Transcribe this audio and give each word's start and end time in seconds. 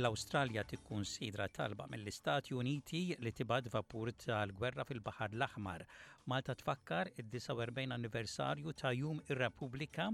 l-Awstralja 0.00 0.62
tikkunsidra 0.64 1.44
talba 1.52 1.84
mill-Istati 1.90 2.54
Uniti 2.56 3.00
li 3.24 3.32
tibad 3.36 3.66
vapur 3.72 4.08
tal-gwerra 4.22 4.84
fil-Baħar 4.88 5.34
l-Aħmar. 5.34 5.84
Malta 6.32 6.54
tfakkar 6.56 7.10
id-49 7.20 7.92
anniversarju 7.96 8.72
ta' 8.80 8.94
Jum 8.96 9.20
ir-Repubblika 9.32 10.06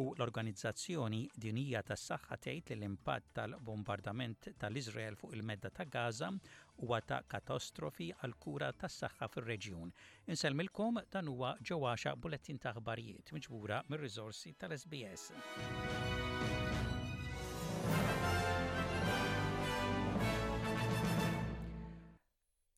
u 0.00 0.06
l-Organizzazzjoni 0.16 1.20
Dinija 1.44 1.84
tas 1.86 2.08
saħħa 2.10 2.40
tgħid 2.44 2.72
li 2.72 2.78
l-impatt 2.80 3.30
tal-bombardament 3.38 4.50
tal-Iżrael 4.64 5.18
fuq 5.20 5.36
il-medda 5.38 5.70
ta' 5.78 5.86
Gaza 5.92 6.32
huwa 6.82 7.00
ta' 7.00 7.22
katastrofi 7.34 8.10
għal 8.18 8.34
kura 8.42 8.72
tas 8.78 8.98
saħħa 9.04 9.30
fir-reġjun. 9.36 9.94
Inselmilkom 10.34 11.02
dan 11.14 11.30
huwa 11.30 11.54
ġewwaxa 11.62 12.16
bulettin 12.16 12.58
ta' 12.58 12.74
aħbarijiet 12.74 13.34
miġbura 13.38 13.84
mir-riżorsi 13.92 14.56
tal-SBS. 14.58 15.34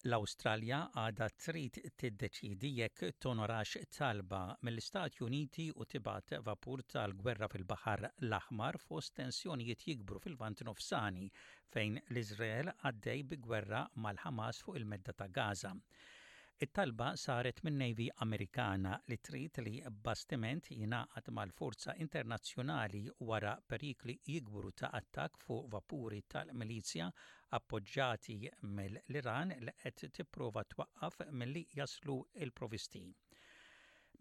L-Awstralja 0.09 0.77
għada 1.01 1.27
trid 1.47 1.75
tiddeċidi 2.03 2.69
jekk 2.81 3.11
tonorax 3.25 3.75
talba 3.97 4.39
mill-Istati 4.69 5.27
Uniti 5.27 5.67
u 5.83 5.87
tibat 5.95 6.33
vapur 6.47 6.83
tal-gwerra 6.95 7.49
fil-Bahar 7.55 8.07
l-Aħmar 8.09 8.81
fost 8.87 9.17
tensjonijiet 9.21 9.85
jikbru 9.91 10.23
fil-Vant 10.29 10.65
Nofsani 10.71 11.29
fejn 11.75 11.99
l-Izrael 12.07 12.73
għaddej 12.79 13.27
bi 13.35 13.43
gwerra 13.49 13.85
mal-Hamas 14.07 14.63
fuq 14.65 14.81
il-medda 14.81 15.17
ta' 15.21 15.29
Gaza. 15.41 15.75
It-talba 16.65 17.17
saret 17.17 17.61
minn 17.65 17.79
Navy 17.79 18.07
Amerikana 18.23 18.97
li 19.11 19.17
trid 19.27 19.61
li 19.65 19.79
bastiment 20.09 20.67
jingħaqad 20.73 21.31
mal-forza 21.39 21.95
internazzjonali 22.05 23.01
wara 23.31 23.53
perikli 23.73 24.17
jikburu 24.35 24.73
ta' 24.81 24.91
attak 24.99 25.39
fuq 25.45 25.71
vapuri 25.77 26.19
tal-milizja 26.35 27.07
appoġġati 27.61 28.37
mill-Iran 28.81 29.55
li 29.69 29.75
qed 29.85 30.05
tipprova 30.19 30.67
twaqqaf 30.75 31.17
milli 31.45 31.65
jaslu 31.81 32.19
il-provisti. 32.45 33.05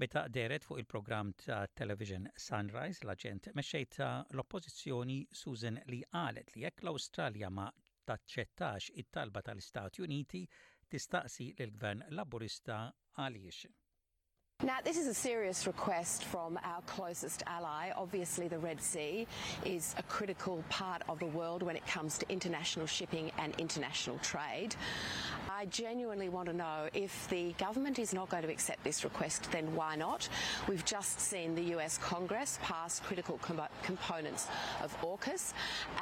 Meta 0.04 0.26
deret 0.40 0.70
fuq 0.72 0.80
il-programm 0.86 1.36
ta' 1.45 1.60
Television 1.84 2.32
Sunrise, 2.48 3.04
l-aġent 3.08 3.52
mexxejta 3.60 4.10
l-oppożizzjoni 4.38 5.20
Susan 5.44 5.84
li 5.92 6.04
qalet 6.16 6.56
li 6.56 6.64
jekk 6.70 6.86
l-Awstralja 6.88 7.52
ma 7.62 7.67
taċċettax 8.14 8.94
it-talba 9.04 9.42
tal-Istati 9.50 10.08
Uniti 10.08 10.48
tistaqsi 10.94 11.45
l 11.66 11.72
gvern 11.82 12.02
Laburista 12.18 12.80
għaliex. 13.18 13.66
Now, 14.61 14.79
this 14.83 14.97
is 14.97 15.07
a 15.07 15.13
serious 15.13 15.65
request 15.67 16.25
from 16.25 16.59
our 16.65 16.81
closest 16.81 17.43
ally. 17.47 17.91
Obviously, 17.95 18.49
the 18.49 18.57
Red 18.57 18.81
Sea 18.81 19.25
is 19.63 19.95
a 19.97 20.03
critical 20.03 20.61
part 20.67 21.02
of 21.07 21.17
the 21.19 21.27
world 21.27 21.63
when 21.63 21.77
it 21.77 21.88
comes 21.88 22.17
to 22.17 22.29
international 22.29 22.85
shipping 22.85 23.31
and 23.39 23.53
international 23.57 24.17
trade. 24.17 24.75
I 25.49 25.63
genuinely 25.67 26.27
want 26.27 26.47
to 26.49 26.53
know 26.53 26.89
if 26.93 27.30
the 27.30 27.53
government 27.53 27.99
is 27.99 28.13
not 28.13 28.27
going 28.27 28.43
to 28.43 28.49
accept 28.52 28.83
this 28.83 29.05
request, 29.05 29.49
then 29.53 29.73
why 29.75 29.95
not? 29.95 30.27
We've 30.67 30.83
just 30.83 31.21
seen 31.21 31.55
the 31.55 31.75
US 31.77 31.97
Congress 31.97 32.59
pass 32.61 32.99
critical 32.99 33.37
com- 33.41 33.61
components 33.81 34.47
of 34.83 34.93
AUKUS, 35.02 35.53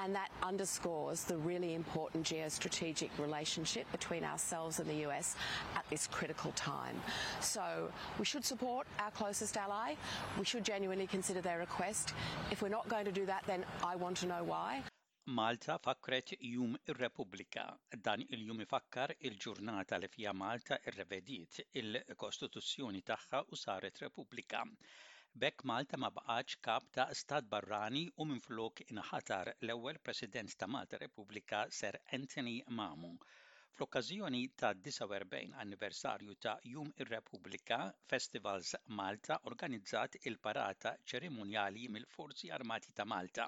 and 0.03 0.15
that 0.15 0.29
underscores 0.41 1.25
the 1.25 1.37
really 1.37 1.75
important 1.75 2.25
geostrategic 2.25 3.09
relationship 3.19 3.91
between 3.91 4.23
ourselves 4.23 4.79
and 4.79 4.89
the 4.89 5.07
US 5.07 5.35
at 5.75 5.85
this 5.91 6.07
critical 6.07 6.51
time. 6.55 6.99
So 7.39 7.89
we 8.17 8.25
should 8.25 8.43
support 8.51 8.87
our 9.03 9.11
closest 9.19 9.55
ally, 9.65 9.89
we 10.39 10.45
should 10.49 10.63
genuinely 10.73 11.07
consider 11.15 11.41
their 11.41 11.59
request. 11.67 12.05
If 12.53 12.61
we're 12.61 12.73
not 12.79 12.87
going 12.87 13.05
to 13.11 13.11
do 13.11 13.25
that, 13.31 13.43
then 13.51 13.61
I 13.91 13.93
want 14.03 14.15
to 14.21 14.25
know 14.31 14.43
why. 14.53 14.69
Malta 15.39 15.77
fakret 15.85 16.29
Jum 16.53 16.77
ir-Repubblika. 16.93 17.65
Dan 18.05 18.23
il-jum 18.37 18.61
ifakkar 18.65 19.11
il-ġurnata 19.27 19.97
li 19.99 20.07
fija 20.13 20.31
Malta 20.43 20.77
irrevediet 20.91 21.57
il-Kostituzzjoni 21.81 23.01
tagħha 23.11 23.41
u 23.51 23.59
saret 23.63 23.99
Republika. 24.05 24.61
Bekk 25.43 25.65
Malta 25.73 25.97
ma 26.05 26.09
baqax 26.19 26.55
kap 26.69 26.87
ta' 26.95 27.07
stat 27.23 27.49
barrani 27.55 28.05
u 28.23 28.29
minflok 28.31 28.85
inħatar 28.87 29.51
l-ewwel 29.57 29.99
President 30.07 30.55
ta' 30.55 30.71
Malta 30.77 31.03
Republika 31.03 31.65
Ser 31.81 31.99
Anthony 32.19 32.61
Mamu. 32.79 33.13
Fl-okkażjoni 33.77 34.39
ta' 34.59 34.73
49 34.73 35.51
anniversarju 35.63 36.35
ta' 36.43 36.57
Jum 36.69 36.87
ir-Repubblika 37.03 37.77
Festivals 38.11 38.71
Malta 38.99 39.35
organizzat 39.51 40.17
il-parata 40.31 40.93
ċerimonjali 41.11 41.83
mill-Forzi 41.97 42.49
Armati 42.57 42.95
ta' 42.99 43.05
Malta. 43.11 43.45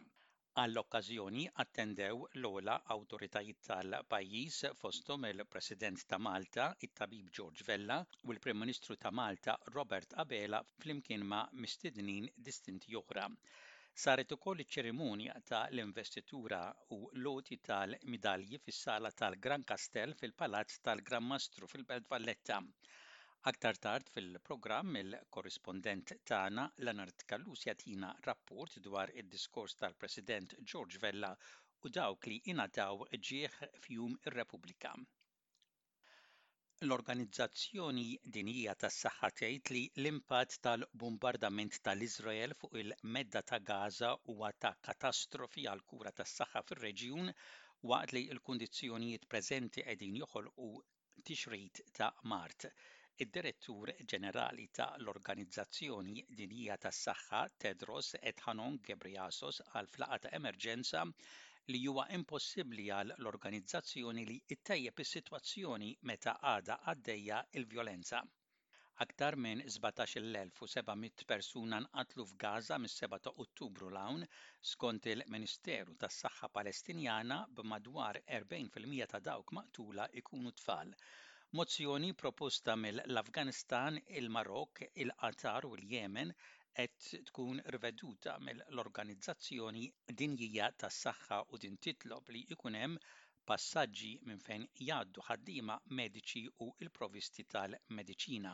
Għall-okkażjoni 0.66 1.48
attendew 1.66 2.22
l-ola 2.42 2.76
awtoritajiet 2.98 3.64
tal-pajjiż 3.72 4.62
fostom 4.84 5.26
il-President 5.32 6.06
ta' 6.14 6.22
Malta, 6.30 6.68
it-Tabib 6.90 7.32
George 7.40 7.66
Vella, 7.72 7.98
u 8.28 8.36
l-Prim 8.36 8.62
Ministru 8.68 8.98
ta' 9.06 9.16
Malta 9.22 9.58
Robert 9.80 10.14
Abela 10.28 10.62
flimkien 10.84 11.26
ma' 11.34 11.46
mistednin 11.66 12.30
distinti 12.52 12.94
oħra. 13.02 13.26
Saret 14.00 14.30
ukoll 14.34 14.62
iċ-ċerimonja 14.64 15.34
ta' 15.48 15.58
l-investitura 15.74 16.58
u 16.98 17.00
loti 17.24 17.58
tal-midalji 17.70 18.60
fis-sala 18.68 19.10
tal-Gran 19.22 19.66
Kastell 19.72 20.14
fil-Palazz 20.22 20.78
tal-Gran 20.86 21.26
Mastru 21.32 21.68
fil-Belt 21.74 22.08
Valletta. 22.14 22.62
Aktar 23.52 23.82
tard 23.88 24.14
fil-programm 24.14 25.02
il 25.02 25.20
korrespondent 25.40 26.16
tagħna 26.32 26.66
Lanart 26.88 27.28
Kallus 27.34 27.68
jatina 27.68 28.14
rapport 28.32 28.80
dwar 28.90 29.12
id-diskors 29.20 29.76
tal-President 29.84 30.56
George 30.62 31.04
Vella 31.04 31.34
u 31.36 31.92
dawk 32.00 32.31
li 32.31 32.40
inataw 32.56 33.04
ġieħ 33.31 33.60
fjum 33.90 34.16
ir-Repubblika. 34.30 34.96
L-Organizzazzjoni 36.88 38.04
Dinjija 38.36 38.74
tas-Saħħa 38.82 39.30
tgħid 39.40 39.70
li 39.76 39.80
l-impatt 40.02 40.60
tal-bombardament 40.68 41.80
tal-Iżrael 41.88 42.54
fuq 42.62 42.78
il-medda 42.82 43.42
ta' 43.52 43.60
Gaza 43.70 44.12
huwa 44.34 44.52
ta' 44.66 44.72
katastrofi 44.88 45.66
għal 45.72 45.84
kura 45.92 46.14
tas-saħħa 46.20 46.62
fir-reġjun 46.70 47.32
waqt 47.92 48.14
li 48.16 48.22
l-kundizzjonijiet 48.38 49.28
preżenti 49.36 49.84
qegħdin 49.90 50.22
joħolqu 50.22 50.70
tixrid 51.32 51.84
ta' 52.00 52.10
Mart 52.36 52.68
id-direttur 53.26 53.92
ġenerali 54.16 54.70
ta' 54.82 54.88
l-Organizzazzjoni 55.02 56.24
Dinjija 56.30 56.80
tas-Saħħa 56.88 57.44
Tedros 57.66 58.16
Adhanom 58.34 58.80
Ghebreyesus 58.90 59.62
għal 59.74 59.92
flaqa 59.98 60.24
ta' 60.30 60.36
emerġenza 60.42 61.04
li 61.74 61.80
huwa 61.85 62.03
impossibbli 62.18 62.85
għal 62.94 63.12
l-organizzazzjoni 63.16 64.22
li 64.28 64.35
ittejjeb 64.56 65.02
is-sitwazzjoni 65.03 65.90
meta 66.09 66.31
għada 66.52 66.78
għaddejja 66.91 67.38
il-vjolenza. 67.62 68.22
Aktar 69.06 69.38
minn 69.44 69.62
17,700 69.75 71.28
persuna 71.34 71.78
nqatlu 71.85 72.25
f'Gaza 72.31 72.80
mis-7 72.85 73.22
ta' 73.28 73.35
Ottubru 73.46 73.91
l-hawn 73.94 74.25
skont 74.72 75.07
il-Ministeru 75.13 75.94
tas-Saħħa 76.02 76.50
Palestinjana 76.57 77.38
b'madwar 77.59 78.19
40% 78.40 79.07
ta' 79.13 79.22
dawk 79.30 79.53
maqtula 79.59 80.09
ikunu 80.24 80.56
tfal. 80.59 80.97
Mozzjoni 81.57 82.12
proposta 82.16 82.75
mill-Afganistan, 82.81 83.96
il-Marok, 84.22 84.81
il-Qatar 85.06 85.69
u 85.72 85.75
l-Jemen 85.80 86.34
qed 86.78 87.25
tkun 87.28 87.57
rveduta 87.75 88.34
mill-Organizzazzjoni 88.47 89.84
Dinjija 90.22 90.69
tas-Saħħa 90.84 91.40
u 91.53 91.57
din 91.63 91.75
titlob 91.85 92.30
li 92.35 92.41
jkun 92.56 92.78
hemm 92.80 93.00
passaġġi 93.52 94.12
minn 94.30 94.39
fejn 94.45 94.68
jgħaddu 94.86 95.25
ħaddiema 95.30 95.75
mediċi 96.00 96.44
u 96.66 96.69
l-provisti 96.86 97.45
tal-mediċina. 97.56 98.54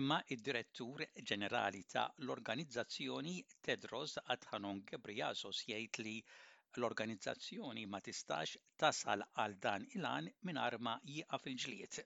Imma 0.00 0.20
id-direttur 0.34 1.02
ġenerali 1.32 1.82
ta' 1.94 2.06
l-organizzazzjoni 2.22 3.34
Tedros 3.68 4.16
Adhanom 4.36 4.80
Ghebreyesus 4.88 5.60
jgħid 5.66 6.00
li 6.06 6.14
l-organizzazzjoni 6.78 7.84
ma 7.94 8.00
tistax 8.08 8.54
tasal 8.80 9.26
għal 9.44 9.58
dan 9.66 9.84
ilan 9.98 10.30
mingħajr 10.48 10.78
ma 10.86 10.94
jieqa 11.12 11.40
fil-ġlied. 11.44 12.00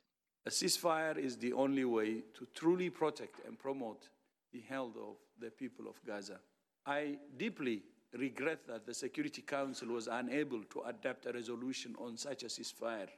A 0.46 0.50
ceasefire 0.58 1.22
is 1.30 1.38
the 1.38 1.52
only 1.52 1.84
way 1.84 2.16
to 2.34 2.50
truly 2.62 2.90
protect 2.90 3.44
and 3.46 3.60
promote 3.66 4.10
the 4.50 4.64
health 4.72 4.98
of 5.06 5.16
the 5.40 5.50
people 5.50 5.86
of 5.88 6.00
Gaza. 6.06 6.38
I 6.86 7.18
deeply 7.36 7.82
regret 8.14 8.66
that 8.68 8.86
the 8.86 8.94
Security 8.94 9.42
Council 9.42 9.88
was 9.88 10.06
unable 10.06 10.62
to 10.64 10.82
adapt 10.86 11.26
a 11.26 11.32
resolution 11.32 11.94
on 11.98 12.16
such 12.16 12.42
a 12.42 12.46
ceasefire 12.46 13.08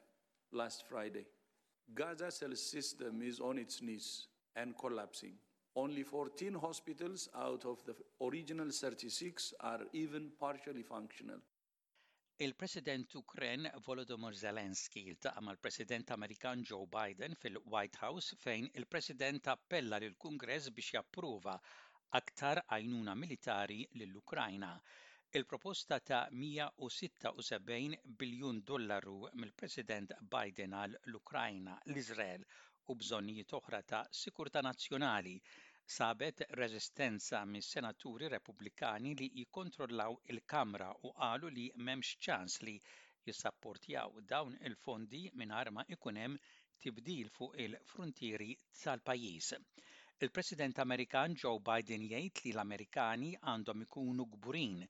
last 0.52 0.84
Friday. 0.88 1.26
Gaza's 1.94 2.40
health 2.40 2.58
system 2.58 3.22
is 3.22 3.40
on 3.40 3.58
its 3.58 3.82
knees 3.82 4.26
and 4.56 4.76
collapsing. 4.76 5.34
Only 5.76 6.02
14 6.02 6.54
hospitals 6.54 7.28
out 7.36 7.64
of 7.64 7.78
the 7.84 7.94
original 8.26 8.68
36 8.70 9.54
are 9.60 9.80
even 9.92 10.30
partially 10.40 10.82
functional. 10.82 11.38
Il-President 12.40 13.08
Ukren 13.16 13.68
Volodymyr 13.84 14.32
Zelensky 14.40 15.08
iltaqa' 15.12 15.42
mal-President 15.42 16.06
Amerikan 16.12 16.62
Joe 16.62 16.86
Biden 16.86 17.36
fil-White 17.36 17.96
House 18.00 18.32
fejn 18.38 18.68
il-President 18.74 19.48
appella 19.50 19.98
lil 19.98 20.14
kungress 20.16 20.68
biex 20.70 20.92
jappruva 20.94 21.56
aktar 22.16 22.58
għajnuna 22.74 23.14
militari 23.22 23.76
lill-Ukrajna. 24.00 24.68
Il-proposta 25.38 25.98
ta' 26.10 26.22
176 26.32 27.98
biljun 28.22 28.62
dollaru 28.70 29.16
mill-President 29.34 30.14
Biden 30.34 30.76
għall 30.82 31.16
ukrajna 31.20 31.74
l-Izrael 31.92 32.46
u 32.86 32.96
bżonnijiet 33.02 33.52
oħra 33.58 33.82
ta' 33.92 34.00
sikurta 34.20 34.62
nazzjonali 34.68 35.34
sabet 35.98 36.46
reżistenza 36.62 37.42
mis 37.50 37.68
senaturi 37.76 38.30
repubblikani 38.36 39.12
li 39.20 39.28
jikontrollaw 39.42 40.16
il-Kamra 40.32 40.88
u 41.04 41.12
qalu 41.20 41.52
li 41.58 41.66
memx 41.76 42.14
ċans 42.28 42.56
li 42.64 42.76
jissapportjaw 43.28 44.16
dawn 44.32 44.56
il-fondi 44.70 45.22
minn 45.34 45.52
arma 45.60 45.84
ikunem 45.96 46.40
tibdil 46.80 47.28
fuq 47.36 47.60
il-frontieri 47.68 48.54
tal-pajis. 48.82 49.52
Il-President 50.20 50.74
Amerikan 50.82 51.32
Joe 51.40 51.60
Biden 51.62 52.02
jgħid 52.10 52.40
li 52.48 52.52
l-Amerikani 52.52 53.28
għandhom 53.50 53.84
ikunu 53.84 54.24
gburin 54.32 54.80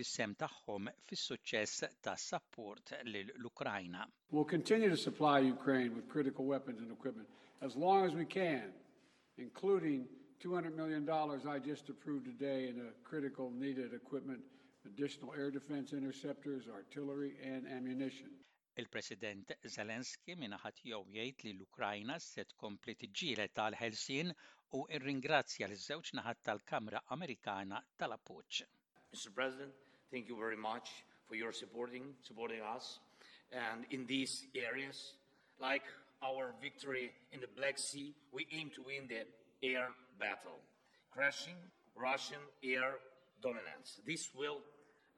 bis-sem 0.00 0.32
tagħhom 0.42 0.88
fis-suċċess 1.10 1.82
tas-support 2.06 2.94
lill-Ukrajna. 3.10 4.06
We'll 4.32 4.48
continue 4.54 4.88
to 4.88 4.96
supply 5.02 5.34
Ukraine 5.50 5.92
with 5.94 6.08
critical 6.14 6.48
weapons 6.54 6.80
and 6.80 6.90
equipment 6.96 7.28
as 7.60 7.76
long 7.84 8.06
as 8.06 8.14
we 8.16 8.24
can, 8.24 8.72
including 9.36 10.08
$200 10.42 10.74
million 10.74 11.04
dollars 11.04 11.44
I 11.44 11.58
just 11.70 11.90
approved 11.90 12.24
today 12.24 12.70
in 12.70 12.80
a 12.80 12.90
critical 13.10 13.50
needed 13.52 13.92
equipment, 13.92 14.40
additional 14.86 15.34
air 15.36 15.50
defense 15.50 15.92
interceptors, 16.00 16.64
artillery, 16.80 17.32
and 17.44 17.68
ammunition. 17.68 18.30
Il-President 18.78 19.50
Zelensky 19.74 20.36
minaħa 20.38 20.70
tiegħu 20.78 21.10
jgħid 21.16 21.44
li 21.44 21.50
l-Ukrajna 21.56 22.14
se 22.22 22.44
tkompli 22.52 22.94
tiġġieled 23.00 23.50
tal 23.58 23.74
helsin 23.74 24.30
u 24.78 24.82
rringrazzja 25.00 25.66
l 25.66 25.78
żewġ 25.84 26.12
naħat 26.18 26.44
tal-Kamra 26.46 27.00
Amerikana 27.16 27.80
tal-appoġġ. 27.98 28.60
Mr. 29.16 29.32
President, 29.40 29.74
thank 30.12 30.28
you 30.30 30.36
very 30.38 30.54
much 30.56 30.92
for 31.26 31.34
your 31.34 31.50
supporting 31.50 32.06
supporting 32.26 32.60
us 32.74 33.00
and 33.50 33.82
in 33.90 34.06
these 34.06 34.46
areas 34.54 35.02
like 35.60 35.86
our 36.22 36.54
victory 36.62 37.10
in 37.32 37.40
the 37.42 37.50
Black 37.56 37.78
Sea, 37.82 38.14
we 38.32 38.46
aim 38.52 38.70
to 38.76 38.82
win 38.86 39.08
the 39.08 39.22
air 39.66 39.90
battle, 40.20 40.58
crashing 41.10 41.58
Russian 41.96 42.42
air 42.62 42.94
dominance. 43.42 43.98
This 44.06 44.30
will 44.36 44.62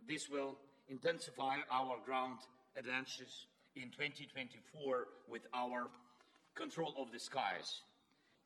this 0.09 0.31
will 0.31 0.57
intensify 0.89 1.57
our 1.71 2.01
ground 2.05 2.39
advantages 2.77 3.47
in 3.83 3.89
2024 3.91 5.07
with 5.29 5.43
our 5.55 5.89
control 6.55 6.93
of 6.99 7.11
the 7.13 7.19
skies. 7.19 7.81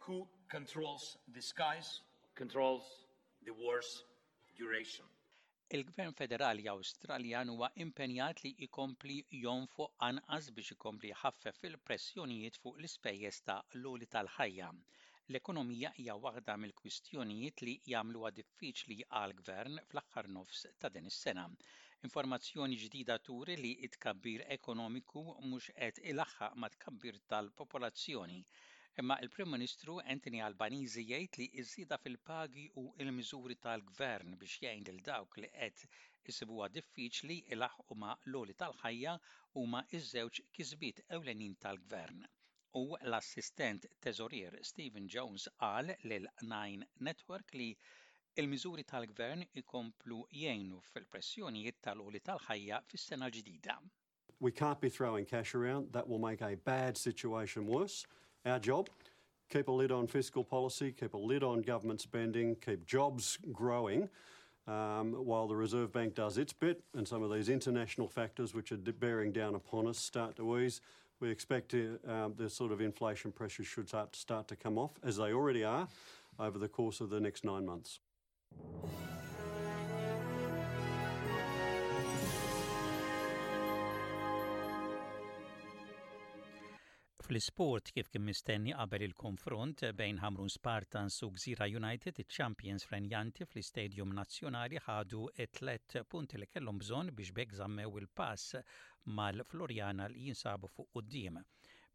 Who 0.06 0.26
controls 0.50 1.16
the 1.34 1.40
skies 1.42 2.00
controls 2.36 2.82
the 3.46 3.52
war's 3.52 4.04
duration. 4.58 5.04
Il-Gvern 5.70 6.12
Federali 6.14 6.68
Awstraljan 6.68 7.48
huwa 7.50 7.70
impenjat 7.84 8.44
li 8.44 8.54
jkompli 8.66 9.16
jonfu 9.44 9.86
anqas 10.10 10.50
biex 10.56 10.76
ikompli 10.76 11.12
ħaffef 11.22 11.62
il-pressjonijiet 11.70 12.60
fuq 12.62 12.78
l-ispejjeż 12.82 13.40
ta' 13.48 13.60
luli 13.82 14.10
tal-ħajja. 14.16 14.72
L-ekonomija 15.32 15.90
hija 15.96 16.14
waħda 16.24 16.54
mill-kwistjonijiet 16.62 17.60
li 17.66 17.72
jagħmluha 17.90 18.30
diffiċli 18.38 18.96
għal 19.18 19.32
gvern 19.38 19.78
fl-aħħar 19.84 20.26
nofs 20.34 20.64
ta' 20.82 20.90
din 20.96 21.06
is-sena. 21.10 21.44
Informazzjoni 22.08 22.76
ġdida 22.82 23.16
turi 23.28 23.54
li 23.60 23.70
t 23.86 23.90
tkabbir 23.94 24.42
ekonomiku 24.56 25.22
mhux 25.46 25.70
qed 25.78 26.02
ilaħħaq 26.12 26.58
ma' 26.64 26.70
tkabbir 26.74 27.20
tal-popolazzjoni 27.32 28.38
imma 29.04 29.16
il-Prim 29.24 29.48
Ministru 29.54 29.96
Anthony 30.16 30.44
Albanizi 30.50 31.06
jgħid 31.08 31.40
li 31.40 31.48
iżida 31.64 31.98
fil-pagi 32.04 32.66
u 32.82 32.84
il-miżuri 33.04 33.56
tal-gvern 33.66 34.36
biex 34.44 34.58
jgħin 34.62 34.88
lil 34.90 35.00
dawk 35.10 35.40
li 35.40 35.50
qed 35.56 35.86
isibuha 36.34 36.68
diffiċli 36.76 37.40
ilaħqu 37.56 37.98
ma' 38.04 38.12
l-oli 38.28 38.60
tal-ħajja 38.64 39.16
huma 39.62 39.82
iż-żewġ 40.00 40.44
kisbiet 40.60 41.02
ewlenin 41.18 41.56
tal-gvern. 41.66 42.28
u 42.74 42.96
l-assistent 43.06 43.86
teżorier 44.00 44.58
Stephen 44.62 45.06
Jones 45.12 45.48
lil 46.04 46.26
Nine 46.42 46.86
Network 47.00 47.52
li 47.54 47.68
il-miżuri 48.42 48.82
tal-gvern 48.84 49.44
ikomplu 49.60 50.24
jgħinu 50.34 50.80
fil-pressjonijiet 50.90 51.78
tal 51.86 52.02
tal-ħajja 52.26 52.80
fis-sena 52.90 53.28
gdida 53.30 53.78
We 54.40 54.50
can't 54.50 54.80
be 54.80 54.90
throwing 54.90 55.24
cash 55.24 55.54
around. 55.54 55.92
That 55.92 56.06
will 56.08 56.18
make 56.18 56.42
a 56.42 56.56
bad 56.64 56.98
situation 56.98 57.66
worse. 57.66 58.04
Our 58.44 58.58
job 58.58 58.90
keep 59.48 59.68
a 59.68 59.72
lid 59.72 59.92
on 59.92 60.06
fiscal 60.08 60.44
policy, 60.44 60.92
keep 60.92 61.14
a 61.14 61.24
lid 61.30 61.44
on 61.44 61.62
government 61.62 62.00
spending, 62.00 62.56
keep 62.56 62.84
jobs 62.84 63.38
growing, 63.52 64.08
um, 64.66 65.12
while 65.14 65.46
the 65.46 65.54
Reserve 65.54 65.92
Bank 65.92 66.14
does 66.16 66.36
its 66.36 66.52
bit 66.52 66.82
and 66.94 67.06
some 67.06 67.22
of 67.22 67.30
these 67.32 67.48
international 67.48 68.08
factors 68.08 68.52
which 68.52 68.72
are 68.72 68.76
bearing 68.76 69.32
down 69.32 69.54
upon 69.54 69.86
us 69.86 69.98
start 69.98 70.34
to 70.36 70.58
ease 70.58 70.80
we 71.24 71.30
expect 71.30 71.70
to, 71.70 71.98
um, 72.06 72.34
the 72.36 72.50
sort 72.50 72.70
of 72.70 72.82
inflation 72.82 73.32
pressures 73.32 73.66
should 73.66 73.88
start, 73.88 74.14
start 74.14 74.46
to 74.48 74.56
come 74.56 74.76
off, 74.78 74.92
as 75.02 75.16
they 75.16 75.32
already 75.32 75.64
are, 75.64 75.88
over 76.38 76.58
the 76.58 76.68
course 76.68 77.00
of 77.00 77.08
the 77.08 77.18
next 77.18 77.44
nine 77.44 77.64
months. 77.64 78.00
fl-sport 87.34 87.88
kif 87.96 88.08
kien 88.14 88.22
mistenni 88.24 88.72
qabel 88.80 89.02
il-konfront 89.04 89.80
bejn 90.00 90.18
Hamrun 90.24 90.50
Spartans 90.54 91.16
u 91.26 91.28
Gżira 91.38 91.66
United, 91.80 92.20
il-Champions 92.22 92.86
Frenjanti 92.88 93.46
fl-Istadium 93.50 94.12
Nazzjonali 94.18 94.82
ħadu 94.84 95.22
tlet 95.58 95.96
punti 96.14 96.38
li 96.40 96.48
kellhom 96.54 96.78
bżonn 96.84 97.12
biex 97.22 97.34
begżammew 97.40 97.98
il-pass 98.04 98.54
mal-Florjana 99.20 100.06
li 100.12 100.28
jinsabu 100.28 100.70
fuq 100.76 100.92
quddiem. 100.94 101.42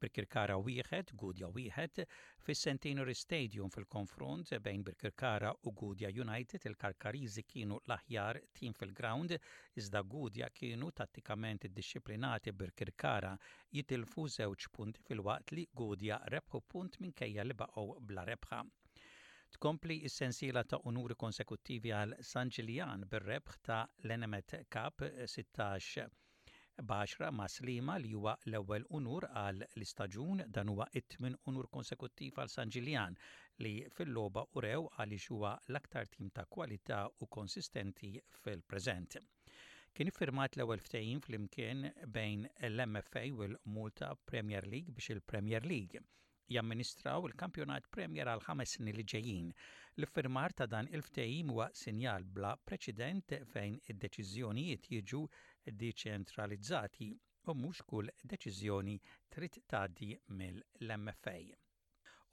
Birkirkara 0.03 0.55
wieħed, 0.65 1.09
Gudja 1.21 1.47
wieħed, 1.55 2.03
fis-Centenary 2.47 3.13
Stadium 3.21 3.71
fil-konfront 3.75 4.53
bejn 4.67 4.83
Birkirkara 4.89 5.49
u 5.67 5.73
Gudja 5.81 6.11
United 6.23 6.67
il-Karkarizi 6.71 7.43
kienu 7.49 7.79
l-aħjar 7.85 8.39
tim 8.59 8.75
fil-ground, 8.79 9.35
iżda 9.83 10.01
Gudja 10.13 10.47
kienu 10.59 10.91
tattikament 11.01 11.67
disciplinati 11.81 12.53
Birkirkara 12.61 13.33
jitilfu 13.77 14.27
żewġ 14.39 14.69
punt 14.77 15.01
fil-waqt 15.09 15.53
li 15.57 15.67
Gudja 15.81 16.21
rebħu 16.35 16.63
punt 16.75 16.97
minn 17.03 17.15
kejja 17.23 17.43
li 17.49 17.57
baqgħu 17.63 17.85
bla 18.13 18.23
rebħa. 18.31 18.61
Tkompli 19.57 19.99
is-sensiela 20.07 20.63
ta' 20.69 20.79
Unuri 20.91 21.17
konsekuttivi 21.25 21.91
għal 21.99 22.15
San 22.31 22.53
Ġiljan 22.55 23.07
bir-rebħ 23.15 23.57
ta' 23.67 23.81
l-Enemet 24.05 24.59
Cup 24.77 25.03
16 25.35 26.07
baxra 26.87 27.27
ma' 27.37 27.47
Slima 27.53 27.93
li 27.99 28.11
huwa 28.17 28.33
l-ewwel 28.49 28.85
unur 28.97 29.25
għal 29.39 29.57
l-istaġun 29.67 30.43
dan 30.57 30.69
huwa 30.73 30.85
it-tmin 30.99 31.35
unur 31.51 31.67
konsekuttiv 31.75 32.37
għal 32.39 32.53
San 32.53 32.71
Ġiljan 32.75 33.17
li 33.65 33.73
fil-loba 33.97 34.45
urew 34.61 34.87
għaliex 34.95 35.27
huwa 35.35 35.51
l-aktar 35.71 36.07
tim 36.13 36.29
ta' 36.39 36.45
kwalità 36.57 37.01
u 37.23 37.27
konsistenti 37.37 38.13
fil-preżent. 38.43 39.19
Kien 39.93 40.13
iffirmat 40.13 40.55
l-ewwel 40.57 40.85
ftehim 40.87 41.19
fl-imkien 41.27 41.83
bejn 42.19 42.47
l-MFA 42.71 43.25
u 43.35 43.43
l-Multa 43.49 44.13
Premier 44.33 44.63
League 44.75 44.95
biex 44.95 45.15
il-Premier 45.17 45.67
League 45.73 46.07
jamministraw 46.49 47.27
il-kampjonat 47.29 47.85
Premier 47.93 48.25
għal 48.29 48.41
ħames 48.47 48.73
sni 48.79 48.93
li 48.97 49.03
ġejjin. 49.13 49.51
L-firmar 50.01 50.55
ta' 50.57 50.67
dan 50.71 50.89
il-ftehim 50.89 51.51
huwa 51.53 51.67
sinjal 51.77 52.25
bla 52.25 52.55
preċedent 52.65 53.35
fejn 53.53 53.77
id-deċiżjonijiet 53.93 54.89
jiġu 54.95 55.23
deċentralizzati 55.83 57.09
u 57.49 57.55
mhux 57.55 57.85
kull 57.89 58.09
deċiżjoni 58.33 58.97
trid 59.33 59.61
tgħaddi 59.65 60.13
mill-MFA. 60.39 61.39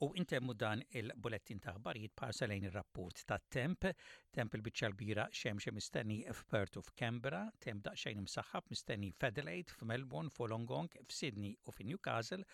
U 0.05 0.11
intemmu 0.13 0.53
dan 0.53 0.83
il-bulettin 0.99 1.57
ta' 1.63 1.73
ħbarijiet 1.79 2.13
parselejn 2.21 2.67
ir-rapport 2.67 3.23
ta' 3.25 3.39
temp, 3.49 3.87
temp 4.29 4.53
il-biċċa 4.53 4.89
l-bira 4.91 5.25
xemx 5.33 5.73
mistenni 5.73 6.19
f'Perth 6.37 6.77
u 6.77 6.83
f'Kembra, 6.85 7.47
temp 7.65 7.81
daqsxejn 7.87 8.21
imsaħħab 8.21 8.69
mistenni 8.75 9.09
f'Adelaide, 9.17 9.73
f'Melbourne, 9.79 10.29
f'Longong, 10.37 10.93
f'Sydney 11.09 11.55
u 11.65 11.73
f'Newcastle, 11.79 12.45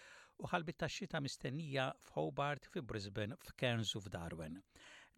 u 0.42 0.48
ħalbit 0.50 0.80
tax-xita 0.84 1.20
mistennija 1.24 1.84
f'Hobart, 2.08 2.66
fi 2.74 2.80
Brisbane, 2.92 3.36
f'Cairns 3.48 3.92
u 3.98 4.00
f'Darwin. 4.06 4.56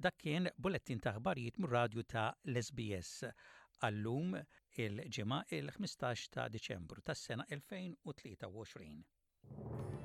Dak 0.07 0.17
kien 0.25 0.45
bulettin 0.65 0.99
ta' 1.05 1.13
ħbarijiet 1.19 1.59
mir-radju 1.63 2.03
ta' 2.11 2.27
LSBS 2.55 3.23
għallum 3.89 4.29
il-ġimgħa 4.85 5.39
il-15 5.61 6.01
ta' 6.35 6.49
Diċembru 6.57 6.99
tas-sena 7.11 7.43
2023. 7.55 10.04